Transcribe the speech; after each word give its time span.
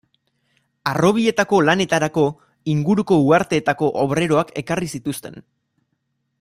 Harrobietako 0.91 1.59
lanetarako 1.67 2.23
inguruko 2.75 3.19
uharteetako 3.27 3.93
obreroak 4.07 4.53
ekarri 4.63 4.93
zituzten. 4.97 5.41